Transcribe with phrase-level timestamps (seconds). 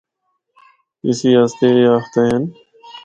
[1.07, 2.43] اسی آسطے اے آخدے ہن۔